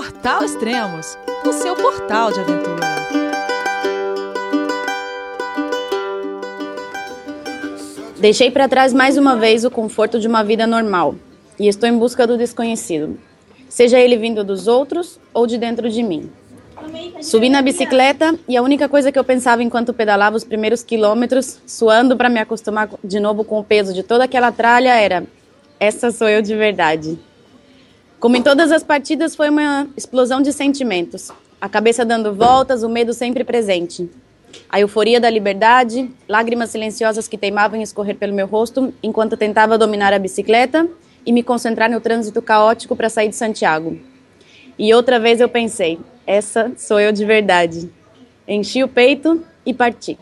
[0.00, 2.86] Portal Extremos, o seu portal de aventura.
[8.18, 11.16] Deixei para trás mais uma vez o conforto de uma vida normal
[11.58, 13.20] e estou em busca do desconhecido,
[13.68, 16.30] seja ele vindo dos outros ou de dentro de mim.
[17.20, 21.60] Subi na bicicleta e a única coisa que eu pensava enquanto pedalava os primeiros quilômetros,
[21.66, 25.24] suando para me acostumar de novo com o peso de toda aquela tralha, era:
[25.78, 27.18] essa sou eu de verdade.
[28.20, 31.32] Como em todas as partidas, foi uma explosão de sentimentos.
[31.58, 34.10] A cabeça dando voltas, o medo sempre presente.
[34.68, 39.78] A euforia da liberdade, lágrimas silenciosas que teimavam em escorrer pelo meu rosto enquanto tentava
[39.78, 40.86] dominar a bicicleta
[41.24, 43.98] e me concentrar no trânsito caótico para sair de Santiago.
[44.78, 47.88] E outra vez eu pensei: essa sou eu de verdade.
[48.46, 50.18] Enchi o peito e parti.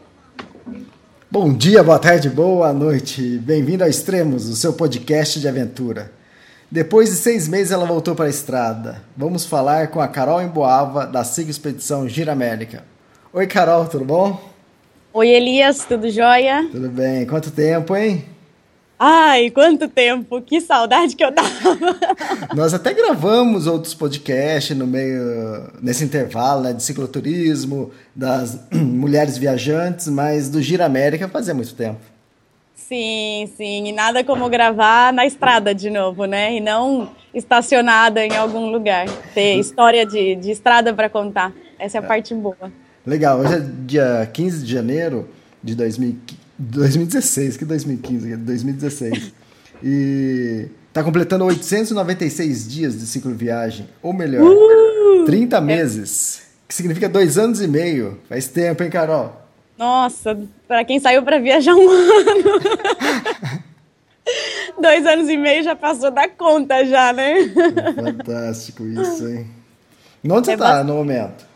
[1.29, 3.39] Bom dia, boa tarde, boa noite.
[3.39, 6.17] Bem-vindo ao Extremos, o seu podcast de aventura.
[6.71, 9.03] Depois de seis meses, ela voltou para a estrada.
[9.17, 12.85] Vamos falar com a Carol Emboava, da SIG Expedição Gira América.
[13.33, 14.39] Oi, Carol, tudo bom?
[15.15, 16.69] Oi, Elias, tudo jóia?
[16.71, 17.25] Tudo bem.
[17.25, 18.27] Quanto tempo, hein?
[18.99, 20.43] Ai, quanto tempo!
[20.43, 21.49] Que saudade que eu tava!
[22.55, 30.09] Nós até gravamos outros podcasts no meio, nesse intervalo, né, de cicloturismo, das mulheres viajantes,
[30.09, 32.01] mas do Gira América fazia muito tempo.
[32.89, 33.87] Sim, sim.
[33.87, 36.57] E nada como gravar na estrada de novo, né?
[36.57, 39.07] E não estacionada em algum lugar.
[39.35, 41.53] Ter história de, de estrada para contar.
[41.79, 42.07] Essa é a é.
[42.07, 42.73] parte boa.
[43.07, 43.41] Legal.
[43.41, 45.29] Hoje é dia 15 de janeiro
[45.63, 47.59] de 2016.
[47.59, 48.37] Que 2015?
[48.37, 49.35] 2016.
[49.85, 53.87] E tá completando 896 dias de ciclo viagem.
[54.03, 55.25] Ou melhor, uh!
[55.27, 56.43] 30 meses.
[56.67, 58.19] Que significa dois anos e meio.
[58.31, 59.48] Faz tempo, hein, Carol?
[59.79, 62.61] Nossa, para quem saiu para viajar um ano.
[64.81, 67.37] Dois anos e meio já passou da conta já, né?
[67.95, 69.47] fantástico isso, hein?
[70.29, 71.47] Onde é você tá no momento?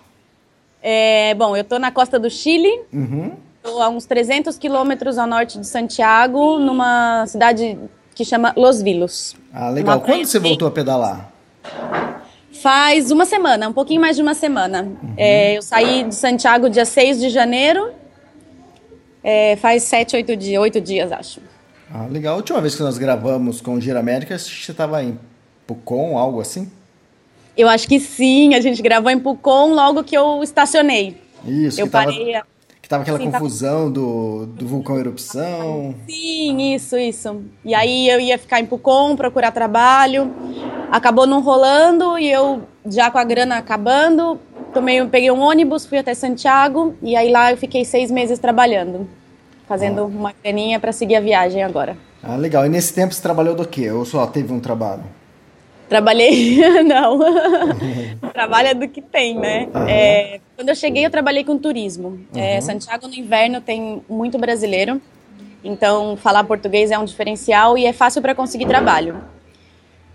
[0.80, 2.80] É, bom, eu tô na costa do Chile.
[2.92, 3.32] Uhum.
[3.62, 7.78] Tô a uns 300 quilômetros ao norte de Santiago, numa cidade
[8.14, 9.36] que chama Los Vilos.
[9.52, 10.00] Ah, legal.
[10.00, 11.32] Quando você voltou a pedalar?
[12.62, 14.82] Faz uma semana, um pouquinho mais de uma semana.
[14.82, 15.14] Uhum.
[15.16, 17.90] É, eu saí de Santiago dia 6 de janeiro
[19.22, 21.40] é, faz sete, oito dias, oito dias, acho.
[21.92, 22.34] Ah, legal.
[22.34, 25.18] A última vez que nós gravamos com o Gira América, você estava em
[25.66, 26.70] Pucon, algo assim?
[27.56, 31.20] Eu acho que sim, a gente gravou em Pucon logo que eu estacionei.
[31.44, 32.32] Isso, eu que parei.
[32.32, 32.46] Tava,
[32.80, 33.90] que tava aquela sim, confusão tava...
[33.90, 35.94] do, do vulcão erupção.
[36.08, 37.42] Sim, isso, isso.
[37.62, 40.32] E aí eu ia ficar em Pucon, procurar trabalho.
[40.90, 44.40] Acabou não rolando e eu, já com a grana acabando,
[44.72, 49.08] tomei, peguei um ônibus, fui até Santiago e aí lá eu fiquei seis meses trabalhando,
[49.68, 50.04] fazendo ah.
[50.04, 51.96] uma graninha para seguir a viagem agora.
[52.22, 52.64] Ah, legal.
[52.64, 53.90] E nesse tempo você trabalhou do quê?
[53.90, 55.02] Ou só teve um trabalho?
[55.88, 57.18] Trabalhei, não.
[58.32, 59.68] Trabalha é do que tem, né?
[59.88, 62.20] É, quando eu cheguei, eu trabalhei com turismo.
[62.34, 62.44] É, uhum.
[62.44, 65.00] É, Santiago no inverno tem muito brasileiro,
[65.62, 69.22] então falar português é um diferencial e é fácil para conseguir trabalho.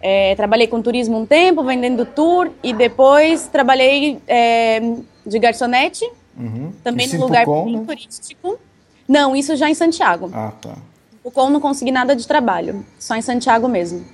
[0.01, 4.79] É, trabalhei com turismo um tempo, vendendo tour, e depois trabalhei é,
[5.25, 6.71] de garçonete, uhum.
[6.83, 7.83] também num lugar bem né?
[7.85, 8.59] turístico.
[9.07, 10.29] Não, isso já em Santiago.
[10.33, 10.75] Ah, tá.
[11.23, 14.05] O Com não consegui nada de trabalho, só em Santiago mesmo.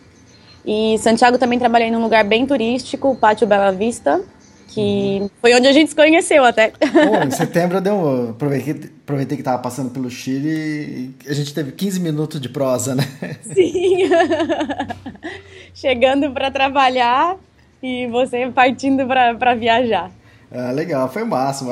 [0.66, 4.22] E Santiago também trabalhei num lugar bem turístico, o Pátio Bela Vista,
[4.70, 5.30] que uhum.
[5.42, 6.70] foi onde a gente se conheceu até.
[6.70, 11.34] Pô, em setembro eu dei um, aproveitei, aproveitei que estava passando pelo Chile e a
[11.34, 13.04] gente teve 15 minutos de prosa, né?
[13.44, 14.10] Sim.
[15.74, 17.38] Chegando para trabalhar
[17.82, 20.12] e você partindo para viajar.
[20.52, 21.72] Ah, legal, foi o máximo.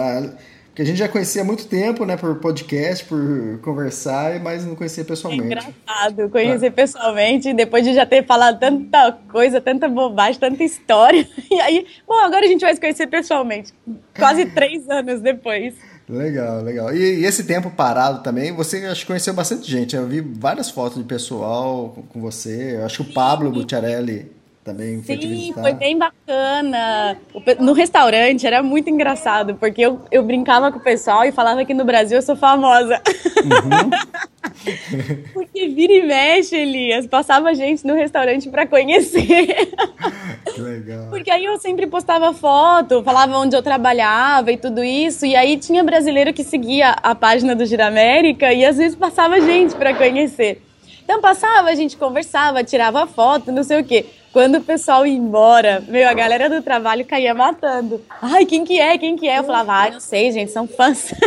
[0.71, 4.73] Porque a gente já conhecia há muito tempo, né, por podcast, por conversar, mas não
[4.73, 5.43] conhecia pessoalmente.
[5.43, 6.71] É engraçado conhecer ah.
[6.71, 11.27] pessoalmente, depois de já ter falado tanta coisa, tanta bobagem, tanta história.
[11.51, 13.73] E aí, bom, agora a gente vai se conhecer pessoalmente.
[14.17, 15.75] Quase três anos depois.
[16.11, 16.93] Legal, legal.
[16.93, 19.95] E, e, esse tempo parado também, você acho que conheceu bastante gente.
[19.95, 22.75] Eu vi várias fotos de pessoal com você.
[22.75, 24.29] Eu acho que o Pablo Bucciarelli
[24.63, 27.17] também foi Sim, foi bem bacana.
[27.59, 31.73] No restaurante era muito engraçado, porque eu, eu brincava com o pessoal e falava que
[31.73, 33.01] no Brasil eu sou famosa.
[33.37, 33.89] Uhum.
[35.33, 39.73] porque vira e mexe, Elias, passava gente no restaurante para conhecer.
[40.57, 41.07] Legal.
[41.09, 45.57] Porque aí eu sempre postava foto, falava onde eu trabalhava e tudo isso, e aí
[45.57, 50.61] tinha brasileiro que seguia a página do Giramérica e às vezes passava gente para conhecer.
[51.03, 54.05] Então passava, a gente conversava, tirava foto, não sei o quê.
[54.31, 58.01] Quando o pessoal ia embora, meu, a galera do trabalho caía matando.
[58.21, 58.97] Ai, quem que é?
[58.97, 59.39] Quem que é?
[59.39, 61.13] Eu falava, ai, não sei, gente, são fãs.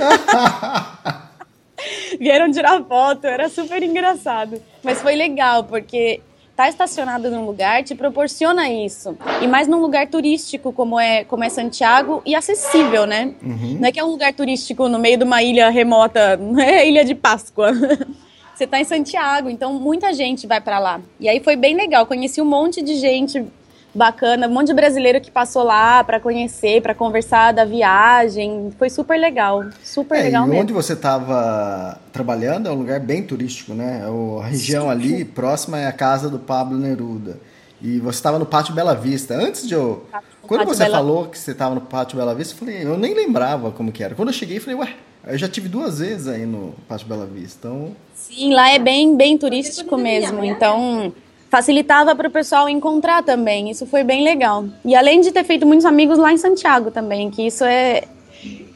[2.19, 4.63] Vieram tirar foto, era super engraçado.
[4.83, 6.23] Mas foi legal, porque
[6.57, 9.17] tá estacionado num lugar te proporciona isso.
[9.43, 13.35] E mais num lugar turístico como é, como é Santiago e acessível, né?
[13.43, 13.79] Uhum.
[13.81, 16.87] Não é que é um lugar turístico no meio de uma ilha remota, não é
[16.89, 17.73] Ilha de Páscoa.
[18.55, 21.01] Você tá em Santiago, então muita gente vai para lá.
[21.19, 23.45] E aí foi bem legal, conheci um monte de gente
[23.95, 28.73] bacana, um monte de brasileiro que passou lá para conhecer, para conversar da viagem.
[28.79, 30.63] Foi super legal, super é, legal e mesmo.
[30.63, 34.03] onde você estava trabalhando é um lugar bem turístico, né?
[34.41, 37.39] A região ali próxima é a casa do Pablo Neruda.
[37.81, 39.35] E você estava no Pátio Bela Vista.
[39.35, 40.07] Antes de eu.
[40.43, 40.97] Quando Pátio você Bela...
[40.97, 44.03] falou que você estava no Pátio Bela Vista, eu falei, eu nem lembrava como que
[44.03, 44.15] era.
[44.15, 44.95] Quando eu cheguei, eu falei, ué,
[45.27, 47.69] eu já tive duas vezes aí no Pátio Bela Vista.
[47.69, 47.97] Então.
[48.15, 50.43] Sim, lá é bem, bem turístico mesmo.
[50.45, 51.13] Então
[51.55, 53.71] facilitava para o pessoal encontrar também.
[53.71, 54.65] Isso foi bem legal.
[54.85, 58.03] E além de ter feito muitos amigos lá em Santiago também, que isso é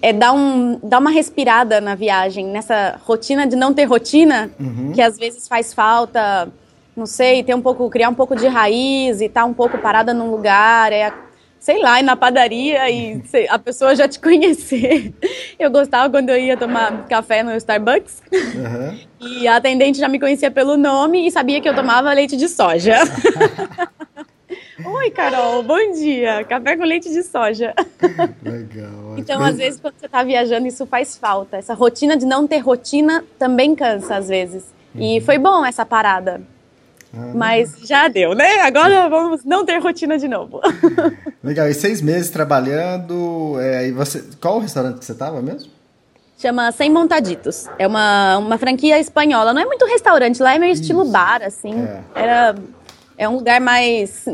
[0.00, 4.92] é dar, um, dar uma respirada na viagem, nessa rotina de não ter rotina, uhum.
[4.94, 6.48] que às vezes faz falta,
[6.96, 9.76] não sei, ter um pouco, criar um pouco de raiz e estar tá um pouco
[9.78, 11.12] parada num lugar, é
[11.60, 15.12] sei lá, ir na padaria e a pessoa já te conhecer.
[15.58, 18.98] Eu gostava quando eu ia tomar café no Starbucks uhum.
[19.20, 22.48] e a atendente já me conhecia pelo nome e sabia que eu tomava leite de
[22.48, 22.96] soja.
[24.84, 26.44] Oi, Carol, bom dia.
[26.44, 27.74] Café com leite de soja.
[28.42, 29.18] Legal.
[29.18, 31.56] Então, às vezes, quando você está viajando, isso faz falta.
[31.56, 34.72] Essa rotina de não ter rotina também cansa, às vezes.
[34.94, 35.24] E uhum.
[35.24, 36.40] foi bom essa parada.
[37.14, 38.60] Ah, Mas já deu, né?
[38.60, 40.60] Agora vamos não ter rotina de novo.
[41.42, 41.68] Legal.
[41.68, 43.56] E seis meses trabalhando.
[43.60, 45.70] É, e você, qual o restaurante que você estava mesmo?
[46.38, 47.66] Chama Sem Montaditos.
[47.78, 49.52] É uma, uma franquia espanhola.
[49.52, 50.82] Não é muito restaurante, lá é meio Isso.
[50.82, 51.74] estilo bar, assim.
[51.74, 52.00] É.
[52.14, 52.54] Era,
[53.16, 54.24] é um lugar mais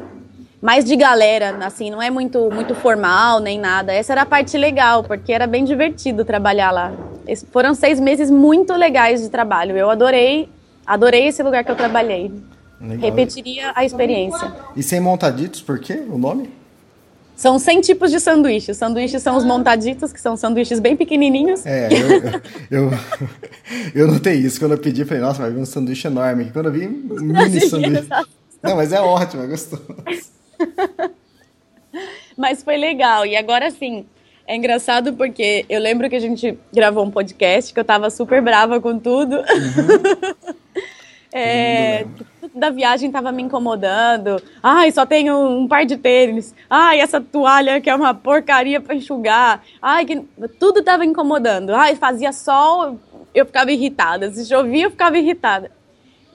[0.60, 3.92] mais de galera, assim, não é muito muito formal nem nada.
[3.92, 6.90] Essa era a parte legal, porque era bem divertido trabalhar lá.
[7.52, 9.76] foram seis meses muito legais de trabalho.
[9.76, 10.48] Eu adorei,
[10.86, 12.32] adorei esse lugar que eu trabalhei.
[12.88, 13.10] Legal.
[13.10, 14.52] Repetiria a experiência.
[14.76, 16.50] E sem montaditos, por quê o nome?
[17.36, 18.76] São 100 tipos de sanduíches.
[18.76, 21.66] Sanduíches são os montaditos, que são sanduíches bem pequenininhos.
[21.66, 21.88] É,
[22.70, 22.90] eu, eu,
[23.94, 24.60] eu notei isso.
[24.60, 26.50] Quando eu pedi, falei, nossa, vai vir um sanduíche enorme.
[26.52, 28.08] Quando eu vi, um mini sanduíche.
[28.62, 29.84] Não, mas é ótimo, é gostoso.
[32.36, 33.26] mas foi legal.
[33.26, 34.06] E agora sim,
[34.46, 38.40] é engraçado porque eu lembro que a gente gravou um podcast que eu tava super
[38.40, 39.36] brava com tudo.
[39.36, 40.34] Uhum.
[41.32, 42.06] É,
[42.54, 44.40] da viagem estava me incomodando.
[44.62, 46.54] Ai, só tenho um par de tênis.
[46.70, 49.62] Ai, essa toalha que é uma porcaria para enxugar.
[49.82, 50.22] Ai, que
[50.60, 51.74] tudo estava incomodando.
[51.74, 52.98] Ai, fazia sol,
[53.34, 54.30] eu ficava irritada.
[54.30, 55.70] Se chovia, eu ficava irritada.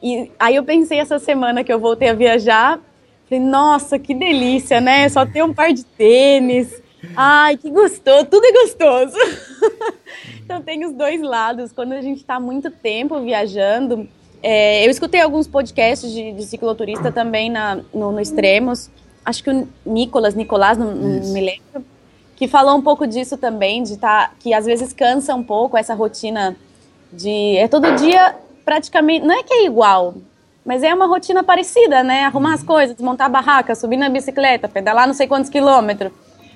[0.04, 2.80] E aí eu pensei essa semana que eu voltei a viajar,
[3.28, 5.08] falei, nossa, que delícia, né?
[5.10, 6.82] Só ter um par de tênis.
[7.16, 9.18] Ai, que gostoso, tudo é gostoso.
[10.44, 11.72] então tem os dois lados.
[11.72, 14.08] Quando a gente está muito tempo viajando,
[14.42, 18.90] é, eu escutei alguns podcasts de, de cicloturista também na, no, no, Extremos.
[19.26, 21.86] Acho que o Nicolas, Nicolás, não, não, me lembro,
[22.36, 25.94] que falou um pouco disso também, de tá, que às vezes cansa um pouco essa
[25.94, 26.56] rotina
[27.12, 27.58] de.
[27.58, 29.26] É todo dia praticamente.
[29.26, 30.16] Não é que é igual,
[30.66, 32.24] mas é uma rotina parecida, né?
[32.24, 36.14] Arrumar as coisas, desmontar a barraca, subir na bicicleta, pedalar não sei quantos quilômetros,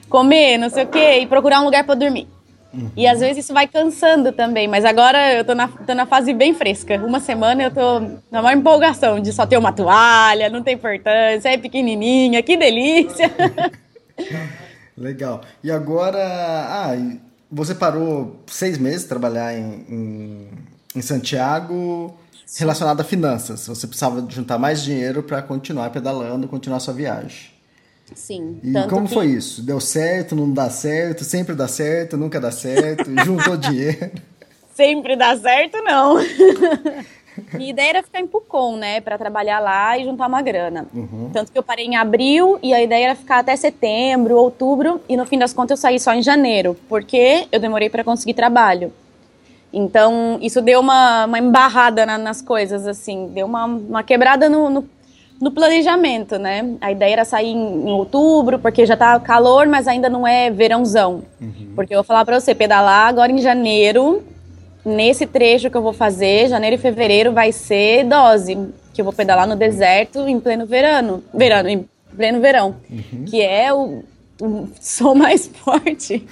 [0.09, 2.27] comer, não sei o quê, e procurar um lugar para dormir.
[2.73, 2.89] Uhum.
[2.97, 6.33] E às vezes isso vai cansando também, mas agora eu tô na, tô na fase
[6.33, 6.95] bem fresca.
[6.95, 7.99] Uma semana eu tô
[8.31, 13.31] na maior empolgação de só ter uma toalha, não tem importância, é pequenininha, que delícia.
[14.97, 15.41] Legal.
[15.63, 16.95] E agora, ah,
[17.51, 20.49] você parou seis meses de trabalhar em, em,
[20.95, 22.15] em Santiago
[22.57, 23.67] relacionado a finanças.
[23.67, 27.52] Você precisava juntar mais dinheiro para continuar pedalando, continuar sua viagem.
[28.13, 28.59] Sim.
[28.63, 29.13] E como que...
[29.13, 29.61] foi isso?
[29.61, 34.11] Deu certo, não dá certo, sempre dá certo, nunca dá certo, juntou dinheiro?
[34.73, 36.17] Sempre dá certo, não.
[37.53, 40.85] Minha ideia era ficar em Pucon, né, para trabalhar lá e juntar uma grana.
[40.93, 41.29] Uhum.
[41.33, 45.17] Tanto que eu parei em abril e a ideia era ficar até setembro, outubro e
[45.17, 48.91] no fim das contas eu saí só em janeiro, porque eu demorei para conseguir trabalho.
[49.71, 54.69] Então, isso deu uma, uma embarrada na, nas coisas, assim, deu uma, uma quebrada no,
[54.69, 54.87] no,
[55.39, 56.75] no planejamento, né?
[56.79, 60.49] A ideia era sair em, em, outubro, porque já tá calor, mas ainda não é
[60.49, 61.23] verãozão.
[61.41, 61.73] Uhum.
[61.75, 64.23] Porque eu vou falar para você, pedalar agora em janeiro,
[64.85, 68.57] nesse trecho que eu vou fazer, janeiro e fevereiro, vai ser dose,
[68.93, 73.25] que eu vou pedalar no deserto em pleno verano, verano, em pleno verão, uhum.
[73.25, 74.03] que é o,
[74.41, 76.25] o som mais forte.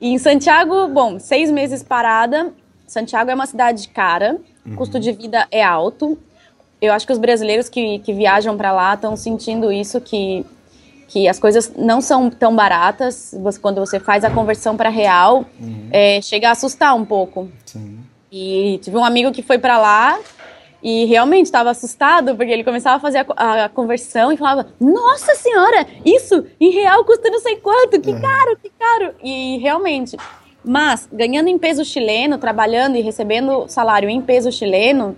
[0.00, 2.52] E em Santiago, bom, seis meses parada.
[2.86, 4.76] Santiago é uma cidade cara, uhum.
[4.76, 6.18] custo de vida é alto
[6.84, 10.44] eu acho que os brasileiros que, que viajam para lá estão sentindo isso, que,
[11.08, 13.34] que as coisas não são tão baratas.
[13.40, 15.88] Você, quando você faz a conversão para real, uhum.
[15.90, 17.48] é, chega a assustar um pouco.
[17.64, 18.00] Sim.
[18.30, 20.18] E tive um amigo que foi para lá
[20.82, 25.34] E realmente estava assustado, porque ele começava a fazer a, a, conversão e falava: Nossa
[25.34, 29.14] senhora, isso em real custa não sei quanto, que caro, que caro.
[29.22, 30.16] E realmente.
[30.64, 35.14] Mas, ganhando em peso chileno, trabalhando e recebendo salário em peso chileno,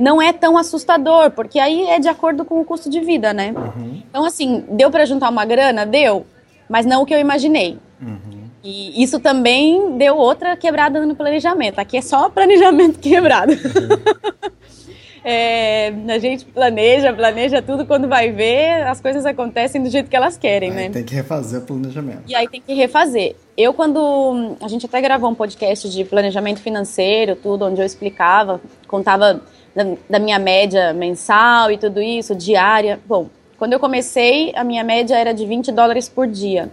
[0.00, 3.52] não é tão assustador, porque aí é de acordo com o custo de vida, né?
[3.54, 4.02] Uhum.
[4.08, 5.84] Então, assim, deu para juntar uma grana?
[5.84, 6.26] Deu,
[6.68, 7.78] mas não o que eu imaginei.
[8.00, 8.40] Uhum.
[8.64, 11.78] E isso também deu outra quebrada no planejamento.
[11.78, 13.52] Aqui é só planejamento quebrado.
[13.52, 14.20] Uhum.
[15.22, 20.16] É, a gente planeja, planeja tudo, quando vai ver, as coisas acontecem do jeito que
[20.16, 20.88] elas querem, aí né?
[20.88, 22.22] Tem que refazer o planejamento.
[22.26, 23.36] E aí tem que refazer.
[23.54, 24.56] Eu, quando.
[24.62, 29.42] A gente até gravou um podcast de planejamento financeiro, tudo, onde eu explicava, contava
[29.74, 33.00] da, da minha média mensal e tudo isso, diária.
[33.06, 36.70] Bom, quando eu comecei, a minha média era de 20 dólares por dia.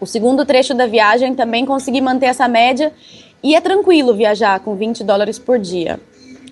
[0.00, 2.92] O segundo trecho da viagem também consegui manter essa média
[3.42, 5.98] e é tranquilo viajar com 20 dólares por dia.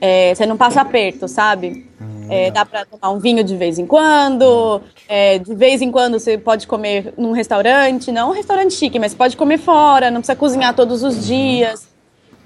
[0.00, 1.86] É, você não passa aperto, sabe?
[2.28, 6.18] É, dá para tomar um vinho de vez em quando, é, de vez em quando
[6.18, 10.36] você pode comer num restaurante, não um restaurante chique, mas pode comer fora, não precisa
[10.36, 11.86] cozinhar todos os dias.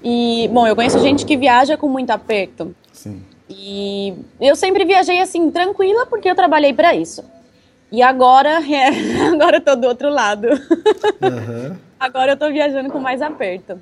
[0.03, 2.75] E, bom, eu conheço gente que viaja com muito aperto.
[2.97, 3.21] Sim.
[3.47, 7.23] E eu sempre viajei assim, tranquila, porque eu trabalhei para isso.
[7.91, 10.47] E agora, é, agora eu tô do outro lado.
[10.47, 11.77] Uhum.
[11.99, 13.79] agora eu tô viajando com mais aperto.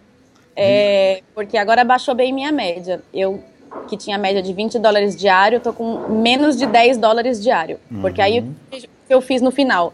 [0.56, 3.02] É, porque agora baixou bem minha média.
[3.14, 3.42] Eu
[3.90, 7.80] que tinha média de 20 dólares diário, tô com menos de 10 dólares diário.
[7.92, 8.02] Uhum.
[8.02, 9.94] Porque aí o que eu fiz no final?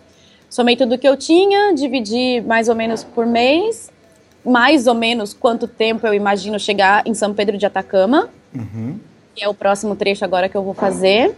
[0.50, 3.92] Somei tudo que eu tinha, dividi mais ou menos por mês,
[4.46, 9.00] mais ou menos quanto tempo eu imagino chegar em São Pedro de Atacama, uhum.
[9.36, 11.36] Que é o próximo trecho agora que eu vou fazer,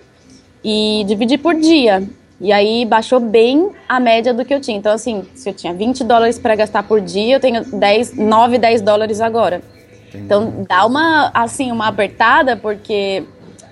[0.64, 2.04] e dividi por dia.
[2.40, 4.78] E aí baixou bem a média do que eu tinha.
[4.78, 8.58] Então, assim, se eu tinha 20 dólares para gastar por dia, eu tenho 10, 9,
[8.58, 9.62] 10 dólares agora.
[10.10, 10.26] Entendi.
[10.26, 13.24] Então dá uma assim uma apertada porque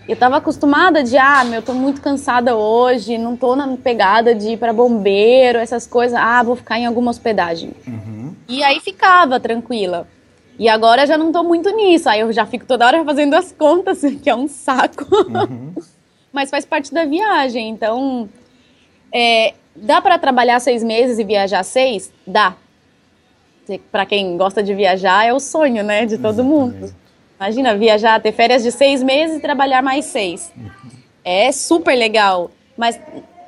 [0.08, 4.50] eu tava acostumada de ah, meu, tô muito cansada hoje, não tô na pegada de
[4.50, 6.18] ir para bombeiro, essas coisas.
[6.20, 7.72] Ah, vou ficar em alguma hospedagem.
[7.88, 8.34] Uhum.
[8.48, 10.08] E aí ficava tranquila.
[10.62, 12.08] E agora já não tô muito nisso.
[12.08, 15.08] Aí eu já fico toda hora fazendo as contas, que é um saco.
[15.12, 15.74] Uhum.
[16.32, 17.68] Mas faz parte da viagem.
[17.68, 18.30] Então,
[19.12, 22.14] é, dá para trabalhar seis meses e viajar seis?
[22.28, 22.56] Dá
[23.92, 26.76] para quem gosta de viajar, é o sonho, né, de todo Exatamente.
[26.76, 26.96] mundo.
[27.40, 30.54] Imagina viajar, ter férias de seis meses e trabalhar mais seis.
[31.24, 33.00] É super legal, mas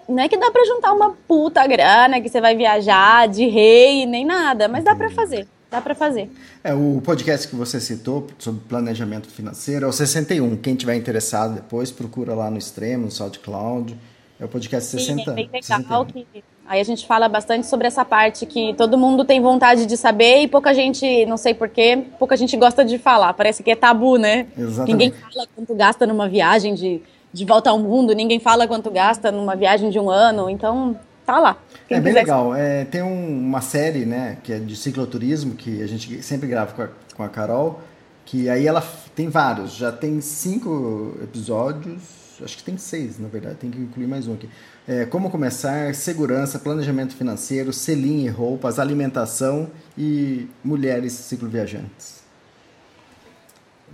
[0.08, 4.05] não é que dá para juntar uma puta grana que você vai viajar de rei
[4.05, 5.48] nem nada, mas dá para fazer.
[5.74, 6.30] Dá para fazer.
[6.63, 10.56] É, o podcast que você citou sobre planejamento financeiro é o 61.
[10.58, 13.98] Quem tiver interessado depois, procura lá no extremo, no SoundCloud.
[14.39, 15.24] É o podcast 60.
[15.24, 16.27] Sim, é bem legal que
[16.68, 20.44] aí a gente fala bastante sobre essa parte que todo mundo tem vontade de saber
[20.44, 23.34] e pouca gente, não sei porquê, pouca gente gosta de falar.
[23.34, 24.46] Parece que é tabu, né?
[24.56, 24.92] Exatamente.
[24.92, 27.01] Ninguém fala quanto gasta numa viagem de,
[27.34, 31.39] de volta ao mundo, ninguém fala quanto gasta numa viagem de um ano, então tá
[31.39, 31.58] lá.
[31.88, 32.56] Quem é bem legal.
[32.56, 36.74] É, tem um, uma série, né, que é de cicloturismo, que a gente sempre grava
[36.74, 37.82] com a, com a Carol,
[38.25, 38.82] que aí ela
[39.16, 44.08] tem vários, já tem cinco episódios acho que tem seis, na verdade, tem que incluir
[44.08, 44.50] mais um aqui.
[44.88, 52.24] É, como começar, segurança, planejamento financeiro, selim e roupas, alimentação e mulheres cicloviajantes.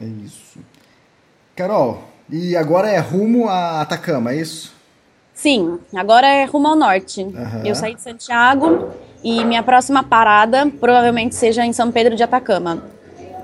[0.02, 0.60] É isso.
[1.56, 4.74] Carol, e agora é rumo a Atacama, é isso?
[5.42, 7.24] Sim, agora é rumo ao norte.
[7.24, 7.64] Uhum.
[7.64, 8.90] Eu saí de Santiago
[9.24, 12.84] e minha próxima parada provavelmente seja em São Pedro de Atacama.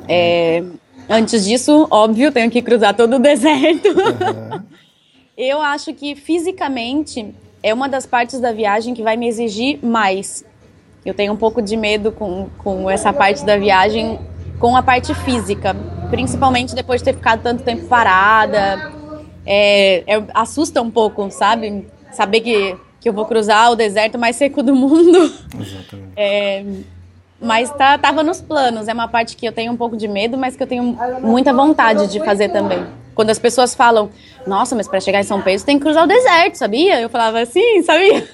[0.06, 0.62] É,
[1.10, 3.88] antes disso, óbvio, tenho que cruzar todo o deserto.
[3.88, 4.62] Uhum.
[5.38, 7.34] Eu acho que fisicamente
[7.64, 10.44] é uma das partes da viagem que vai me exigir mais.
[11.06, 14.20] Eu tenho um pouco de medo com, com essa parte da viagem,
[14.60, 15.74] com a parte física,
[16.10, 18.95] principalmente depois de ter ficado tanto tempo parada.
[19.46, 21.88] É, é, assusta um pouco, sabe?
[22.12, 25.34] Saber que, que eu vou cruzar o deserto mais seco do mundo.
[25.60, 26.14] Exatamente.
[26.16, 26.66] É,
[27.40, 28.88] mas tá, tava nos planos.
[28.88, 31.54] É uma parte que eu tenho um pouco de medo, mas que eu tenho muita
[31.54, 32.86] vontade de fazer também.
[33.14, 34.10] Quando as pessoas falam,
[34.46, 37.00] nossa, mas para chegar em São Pedro tem que cruzar o deserto, sabia?
[37.00, 38.28] Eu falava assim, sabia?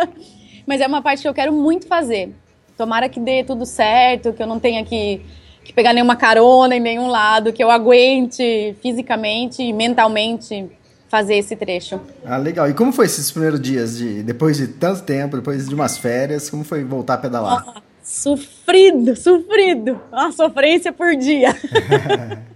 [0.66, 2.34] mas é uma parte que eu quero muito fazer.
[2.76, 5.24] Tomara que dê tudo certo, que eu não tenha que, que
[5.72, 10.70] pegar nenhuma carona em nenhum lado, que eu aguente fisicamente e mentalmente
[11.08, 12.00] fazer esse trecho.
[12.24, 12.68] Ah, legal.
[12.68, 16.50] E como foi esses primeiros dias de depois de tanto tempo, depois de umas férias,
[16.50, 17.64] como foi voltar a pedalar?
[17.66, 20.00] Oh, sofrido, sofrido.
[20.10, 21.56] Uma sofrência por dia.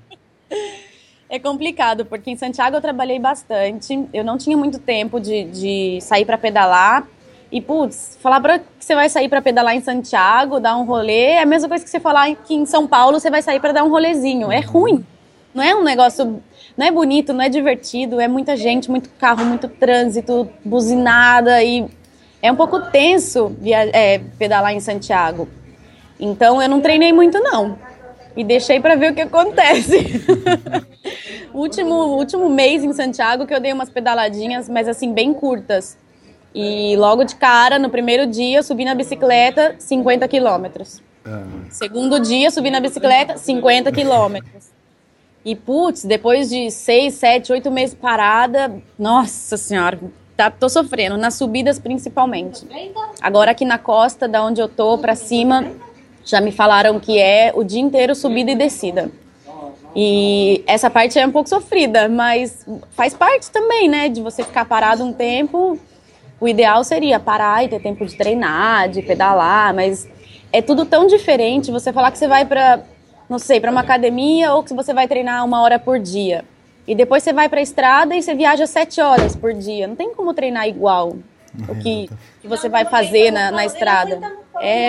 [1.31, 5.99] É complicado, porque em Santiago eu trabalhei bastante, eu não tinha muito tempo de, de
[6.01, 7.07] sair para pedalar.
[7.51, 11.31] E, putz, falar pra, que você vai sair para pedalar em Santiago, dar um rolê,
[11.31, 13.73] é a mesma coisa que você falar que em São Paulo você vai sair para
[13.73, 14.53] dar um rolezinho.
[14.53, 15.05] É ruim.
[15.55, 16.43] Não é um negócio,
[16.77, 21.87] não é bonito, não é divertido, é muita gente, muito carro, muito trânsito, buzinada e
[22.43, 25.49] é um pouco tenso via, é, pedalar em Santiago.
[26.21, 27.79] Então eu não treinei muito não
[28.37, 30.23] e deixei para ver o que acontece.
[31.53, 35.97] último último mês em Santiago que eu dei umas pedaladinhas, mas assim bem curtas.
[36.55, 41.03] E logo de cara, no primeiro dia, eu subi na bicicleta 50 quilômetros.
[41.25, 41.45] Ah.
[41.71, 44.71] Segundo dia, subi na bicicleta 50 quilômetros.
[45.45, 49.99] E, putz, depois de seis, sete, oito meses parada, nossa senhora,
[50.37, 52.67] tá, tô sofrendo, nas subidas principalmente.
[53.21, 55.71] Agora aqui na costa, da onde eu tô, pra cima,
[56.25, 59.11] já me falaram que é o dia inteiro subida e descida.
[59.97, 64.65] E essa parte é um pouco sofrida, mas faz parte também, né, de você ficar
[64.65, 65.79] parado um tempo
[66.41, 70.09] o ideal seria parar e ter tempo de treinar, de pedalar, mas
[70.53, 71.71] é tudo tão diferente.
[71.71, 72.81] Você falar que você vai para,
[73.29, 76.45] não sei, para uma academia ou que você vai treinar uma hora por dia.
[76.87, 79.87] E depois você vai para a estrada e você viaja sete horas por dia.
[79.87, 81.17] Não tem como treinar igual
[81.69, 82.09] o que,
[82.41, 84.21] que você vai fazer na, na estrada.
[84.61, 84.89] É,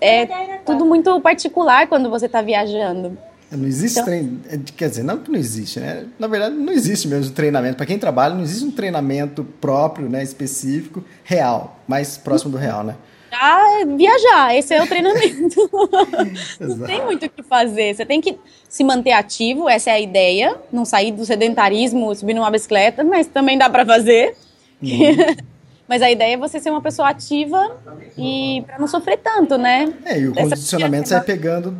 [0.00, 0.26] é
[0.64, 3.16] tudo muito particular quando você está viajando.
[3.50, 4.40] Não existe então, treino.
[4.50, 6.04] É, quer dizer, não que não existe, né?
[6.18, 7.76] Na verdade, não existe mesmo treinamento.
[7.76, 10.22] Para quem trabalha, não existe um treinamento próprio, né?
[10.22, 12.94] Específico, real, mais próximo do real, né?
[13.32, 15.70] Ah, viajar, esse é o treinamento.
[16.60, 17.94] não tem muito o que fazer.
[17.94, 18.38] Você tem que
[18.68, 20.56] se manter ativo, essa é a ideia.
[20.72, 24.34] Não sair do sedentarismo, subir numa bicicleta, mas também dá para fazer.
[24.82, 25.36] Uhum.
[25.88, 27.78] mas a ideia é você ser uma pessoa ativa
[28.16, 29.92] e para não sofrer tanto, né?
[30.04, 31.76] É, e o condicionamento você vai pegando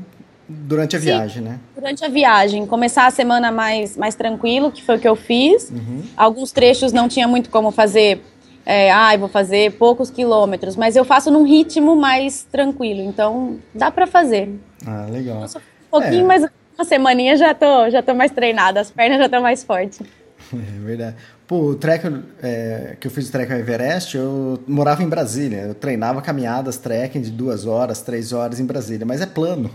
[0.48, 1.58] Durante a Sim, viagem, né?
[1.74, 2.66] Durante a viagem.
[2.66, 5.70] Começar a semana mais, mais tranquilo, que foi o que eu fiz.
[5.70, 6.02] Uhum.
[6.16, 8.22] Alguns trechos não tinha muito como fazer.
[8.64, 13.90] É, ah, vou fazer poucos quilômetros, mas eu faço num ritmo mais tranquilo, então dá
[13.90, 14.50] para fazer.
[14.86, 15.42] Ah, legal.
[15.42, 16.24] Um pouquinho, é.
[16.24, 20.00] mas uma semaninha já tô, já tô mais treinada, as pernas já estão mais fortes.
[20.52, 21.16] É verdade.
[21.46, 22.06] Pô, o trek
[22.42, 25.58] é, que eu fiz o trek ao Everest, eu morava em Brasília.
[25.58, 29.70] Eu treinava caminhadas, trekking de duas horas, três horas em Brasília, mas é plano.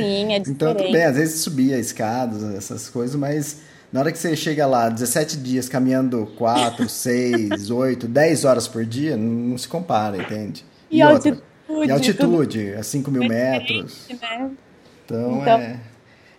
[0.00, 0.50] Sim, é diferente.
[0.50, 3.58] Então, tudo bem, às vezes subia escadas, essas coisas, mas
[3.92, 8.84] na hora que você chega lá, 17 dias caminhando 4, 6, 8, 10 horas por
[8.84, 10.64] dia, não se compara, entende?
[10.90, 11.42] E, e altitude.
[11.68, 14.06] E altitude, a 5 mil metros.
[14.08, 14.16] Né?
[14.16, 14.56] Então,
[15.04, 15.80] então, É,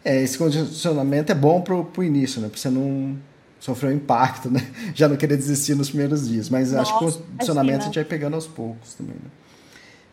[0.04, 2.48] é, esse condicionamento é bom pro, pro início, né?
[2.50, 3.18] Pra você não
[3.60, 4.66] sofrer um impacto, né?
[4.94, 6.50] Já não querer desistir nos primeiros dias.
[6.50, 9.30] Mas Nossa, acho que o condicionamento a gente vai pegando aos poucos também, né?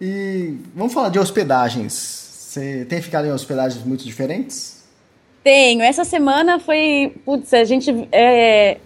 [0.00, 2.23] E vamos falar de hospedagens.
[2.54, 4.84] Você tem ficado em hospedagens muito diferentes?
[5.42, 5.82] Tenho.
[5.82, 7.12] Essa semana foi.
[7.24, 8.08] Putz, a gente.
[8.12, 8.78] É,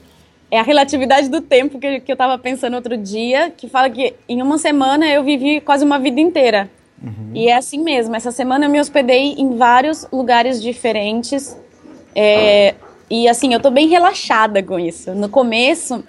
[0.51, 4.15] é a relatividade do tempo que, que eu estava pensando outro dia, que fala que
[4.27, 6.71] em uma semana eu vivi quase uma vida inteira.
[7.03, 7.33] Uhum.
[7.35, 8.17] E é assim mesmo.
[8.17, 11.55] Essa semana eu me hospedei em vários lugares diferentes.
[12.15, 12.75] É,
[13.11, 15.15] e assim, eu tô bem relaxada com isso.
[15.15, 16.03] No começo,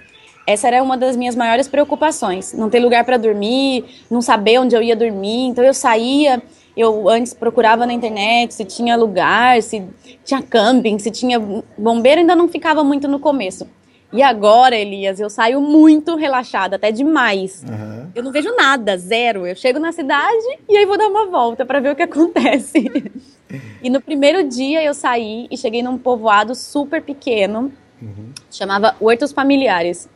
[0.47, 2.53] essa era uma das minhas maiores preocupações.
[2.53, 5.47] Não ter lugar para dormir, não saber onde eu ia dormir.
[5.47, 6.41] Então eu saía
[6.79, 9.85] eu antes procurava na internet se tinha lugar, se
[10.23, 11.37] tinha camping, se tinha
[11.77, 13.67] bombeiro, ainda não ficava muito no começo.
[14.11, 17.63] E agora, Elias, eu saio muito relaxada, até demais.
[17.67, 18.09] Uhum.
[18.15, 19.45] Eu não vejo nada, zero.
[19.45, 22.89] Eu chego na cidade e aí vou dar uma volta para ver o que acontece.
[23.83, 28.31] e no primeiro dia eu saí e cheguei num povoado super pequeno, uhum.
[28.49, 30.09] chamava Hortos Familiares.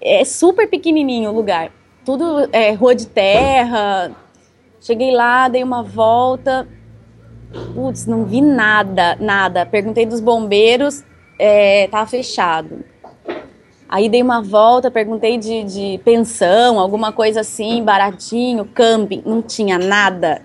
[0.00, 1.72] É super pequenininho o lugar.
[2.04, 4.14] Tudo é rua de terra,
[4.80, 6.66] Cheguei lá, dei uma volta.
[7.74, 9.66] Putz, não vi nada, nada.
[9.66, 11.04] Perguntei dos bombeiros,
[11.38, 12.84] é, tava fechado.
[13.88, 19.78] Aí dei uma volta, perguntei de, de pensão, alguma coisa assim, baratinho, camping, não tinha
[19.78, 20.42] nada.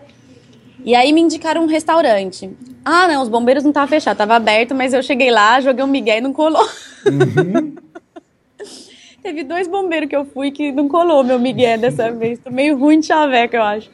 [0.84, 2.50] E aí me indicaram um restaurante.
[2.84, 5.88] Ah, não, os bombeiros não estavam fechados, tava aberto, mas eu cheguei lá, joguei um
[5.88, 6.68] migué e não colou.
[7.06, 7.76] Uhum.
[9.22, 12.40] Teve dois bombeiros que eu fui que não colou meu migué dessa vez.
[12.40, 13.90] Tô meio ruim de chaveco, eu acho.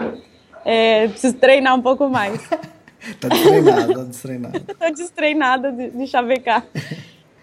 [0.66, 2.48] É, preciso treinar um pouco mais.
[3.20, 4.60] tá destreinada, tá destreinada.
[4.80, 6.66] Tô destreinada de, de chavecar.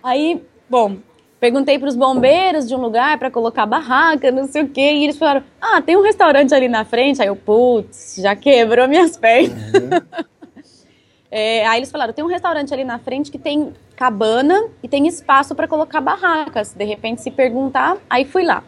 [0.02, 0.96] Aí, bom,
[1.40, 5.04] perguntei para os bombeiros de um lugar para colocar barraca, não sei o quê, e
[5.04, 7.20] eles falaram: Ah, tem um restaurante ali na frente.
[7.20, 9.72] Aí eu, putz, já quebrou minhas pernas.
[9.74, 10.24] Uhum.
[11.30, 15.06] é, aí eles falaram: tem um restaurante ali na frente que tem cabana e tem
[15.08, 16.72] espaço para colocar barracas.
[16.72, 18.62] De repente, se perguntar, aí fui lá.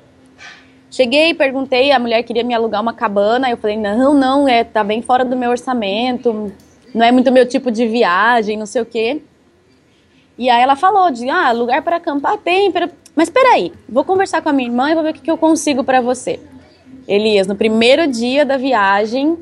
[0.90, 4.83] Cheguei, perguntei, a mulher queria me alugar uma cabana, eu falei, não, não, é, tá
[4.83, 6.53] bem fora do meu orçamento,
[6.92, 9.22] não é muito meu tipo de viagem, não sei o quê.
[10.37, 12.72] E aí ela falou de, ah, lugar para acampar tem,
[13.14, 15.31] mas espera aí, vou conversar com a minha irmã e vou ver o que, que
[15.31, 16.40] eu consigo para você.
[17.07, 19.38] Elias, no primeiro dia da viagem,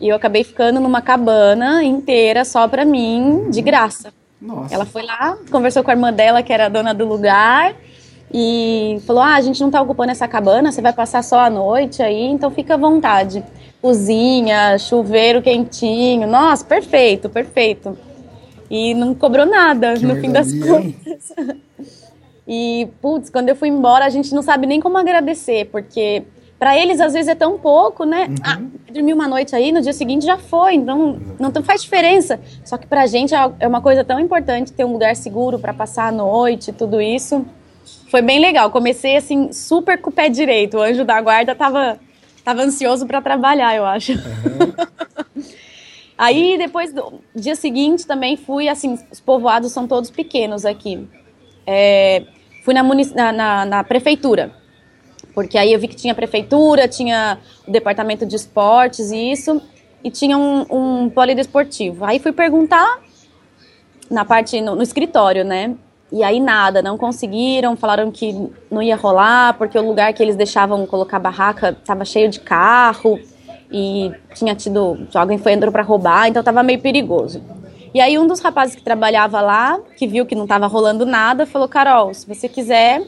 [0.00, 4.12] eu acabei ficando numa cabana inteira só para mim, de graça.
[4.40, 4.74] Nossa.
[4.74, 7.74] Ela foi lá, conversou com a irmã dela, que era a dona do lugar,
[8.32, 11.50] e falou: Ah, a gente não tá ocupando essa cabana, você vai passar só a
[11.50, 13.42] noite aí, então fica à vontade.
[13.80, 16.26] Cozinha, chuveiro quentinho.
[16.26, 17.96] Nossa, perfeito, perfeito.
[18.70, 21.32] E não cobrou nada que no fim das contas.
[22.46, 26.24] e, putz, quando eu fui embora, a gente não sabe nem como agradecer, porque
[26.58, 28.26] para eles às vezes é tão pouco, né?
[28.28, 28.36] Uhum.
[28.42, 28.60] Ah,
[28.92, 32.40] dormi uma noite aí, no dia seguinte já foi, então não, não faz diferença.
[32.64, 35.72] Só que pra gente é, é uma coisa tão importante ter um lugar seguro para
[35.72, 37.46] passar a noite, tudo isso.
[38.10, 38.70] Foi bem legal.
[38.70, 40.76] Comecei assim super com o pé direito.
[40.76, 41.98] O anjo da guarda tava
[42.44, 44.12] tava ansioso para trabalhar, eu acho.
[44.12, 45.44] Uhum.
[46.16, 51.06] aí depois do dia seguinte também fui assim, os povoados são todos pequenos aqui.
[51.66, 52.24] É,
[52.64, 54.52] fui na, na, na, na prefeitura
[55.38, 59.62] porque aí eu vi que tinha prefeitura, tinha o departamento de esportes e isso,
[60.02, 62.04] e tinha um, um polidesportivo.
[62.04, 62.98] Aí fui perguntar
[64.10, 65.76] na parte, no, no escritório, né?
[66.10, 70.36] E aí nada, não conseguiram, falaram que não ia rolar, porque o lugar que eles
[70.36, 73.20] deixavam colocar barraca estava cheio de carro
[73.70, 77.42] e tinha tido, alguém foi entrou para roubar, então estava meio perigoso.
[77.92, 81.44] E aí um dos rapazes que trabalhava lá, que viu que não estava rolando nada,
[81.44, 83.02] falou: "Carol, se você quiser,